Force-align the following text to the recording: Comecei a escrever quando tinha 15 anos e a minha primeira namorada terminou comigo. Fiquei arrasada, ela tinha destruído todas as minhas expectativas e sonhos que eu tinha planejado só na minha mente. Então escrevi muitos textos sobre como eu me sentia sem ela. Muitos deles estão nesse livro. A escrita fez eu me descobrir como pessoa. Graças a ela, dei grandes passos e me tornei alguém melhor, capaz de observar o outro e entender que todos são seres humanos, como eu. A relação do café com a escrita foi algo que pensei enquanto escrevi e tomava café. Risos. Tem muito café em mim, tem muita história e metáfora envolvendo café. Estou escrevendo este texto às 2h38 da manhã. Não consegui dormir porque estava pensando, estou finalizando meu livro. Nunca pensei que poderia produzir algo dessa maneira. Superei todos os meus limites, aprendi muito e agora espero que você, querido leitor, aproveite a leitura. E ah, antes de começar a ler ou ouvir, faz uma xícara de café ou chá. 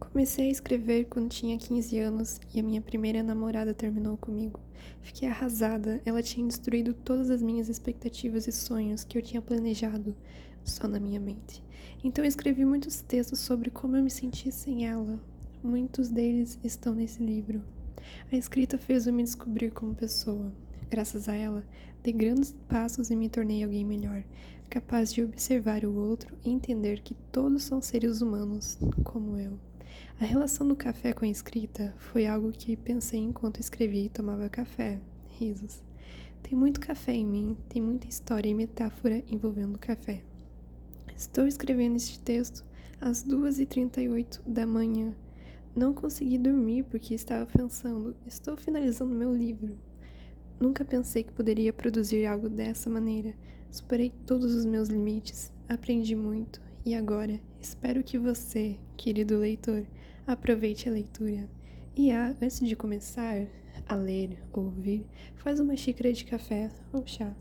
Comecei 0.00 0.48
a 0.48 0.50
escrever 0.50 1.06
quando 1.06 1.28
tinha 1.28 1.58
15 1.58 1.98
anos 1.98 2.40
e 2.54 2.60
a 2.60 2.62
minha 2.62 2.80
primeira 2.80 3.22
namorada 3.22 3.74
terminou 3.74 4.16
comigo. 4.16 4.60
Fiquei 5.02 5.28
arrasada, 5.28 6.00
ela 6.04 6.22
tinha 6.22 6.46
destruído 6.46 6.94
todas 6.94 7.30
as 7.30 7.42
minhas 7.42 7.68
expectativas 7.68 8.46
e 8.46 8.52
sonhos 8.52 9.04
que 9.04 9.18
eu 9.18 9.22
tinha 9.22 9.42
planejado 9.42 10.14
só 10.64 10.86
na 10.86 11.00
minha 11.00 11.18
mente. 11.18 11.64
Então 12.02 12.24
escrevi 12.24 12.64
muitos 12.64 13.00
textos 13.00 13.40
sobre 13.40 13.70
como 13.70 13.96
eu 13.96 14.02
me 14.02 14.10
sentia 14.10 14.52
sem 14.52 14.86
ela. 14.86 15.20
Muitos 15.62 16.08
deles 16.08 16.58
estão 16.62 16.94
nesse 16.94 17.22
livro. 17.22 17.62
A 18.30 18.36
escrita 18.36 18.78
fez 18.78 19.06
eu 19.06 19.12
me 19.12 19.24
descobrir 19.24 19.72
como 19.72 19.94
pessoa. 19.94 20.52
Graças 20.90 21.28
a 21.28 21.34
ela, 21.34 21.62
dei 22.02 22.14
grandes 22.14 22.56
passos 22.66 23.10
e 23.10 23.16
me 23.16 23.28
tornei 23.28 23.62
alguém 23.62 23.84
melhor, 23.84 24.24
capaz 24.70 25.12
de 25.12 25.22
observar 25.22 25.84
o 25.84 25.94
outro 25.94 26.34
e 26.42 26.50
entender 26.50 27.02
que 27.02 27.14
todos 27.30 27.62
são 27.64 27.82
seres 27.82 28.22
humanos, 28.22 28.78
como 29.04 29.36
eu. 29.38 29.58
A 30.18 30.24
relação 30.24 30.66
do 30.66 30.74
café 30.74 31.12
com 31.12 31.26
a 31.26 31.28
escrita 31.28 31.94
foi 31.98 32.26
algo 32.26 32.50
que 32.52 32.74
pensei 32.74 33.20
enquanto 33.20 33.60
escrevi 33.60 34.06
e 34.06 34.08
tomava 34.08 34.48
café. 34.48 34.98
Risos. 35.38 35.82
Tem 36.42 36.58
muito 36.58 36.80
café 36.80 37.12
em 37.12 37.26
mim, 37.26 37.56
tem 37.68 37.82
muita 37.82 38.08
história 38.08 38.48
e 38.48 38.54
metáfora 38.54 39.22
envolvendo 39.28 39.78
café. 39.78 40.22
Estou 41.14 41.46
escrevendo 41.46 41.96
este 41.96 42.18
texto 42.20 42.64
às 42.98 43.22
2h38 43.24 44.40
da 44.46 44.66
manhã. 44.66 45.14
Não 45.76 45.92
consegui 45.92 46.38
dormir 46.38 46.84
porque 46.84 47.14
estava 47.14 47.44
pensando, 47.44 48.16
estou 48.26 48.56
finalizando 48.56 49.14
meu 49.14 49.34
livro. 49.34 49.76
Nunca 50.60 50.84
pensei 50.84 51.22
que 51.22 51.32
poderia 51.32 51.72
produzir 51.72 52.26
algo 52.26 52.48
dessa 52.48 52.90
maneira. 52.90 53.32
Superei 53.70 54.12
todos 54.26 54.54
os 54.54 54.64
meus 54.64 54.88
limites, 54.88 55.52
aprendi 55.68 56.16
muito 56.16 56.60
e 56.84 56.94
agora 56.94 57.38
espero 57.60 58.02
que 58.02 58.18
você, 58.18 58.76
querido 58.96 59.38
leitor, 59.38 59.86
aproveite 60.26 60.88
a 60.88 60.92
leitura. 60.92 61.48
E 61.96 62.10
ah, 62.10 62.34
antes 62.42 62.60
de 62.60 62.74
começar 62.74 63.46
a 63.86 63.94
ler 63.94 64.38
ou 64.52 64.64
ouvir, 64.64 65.06
faz 65.36 65.60
uma 65.60 65.76
xícara 65.76 66.12
de 66.12 66.24
café 66.24 66.70
ou 66.92 67.06
chá. 67.06 67.34